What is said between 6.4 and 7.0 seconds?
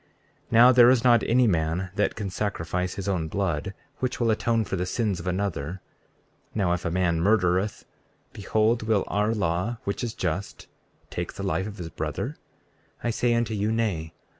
Now, if a